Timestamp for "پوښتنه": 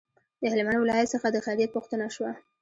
1.75-2.05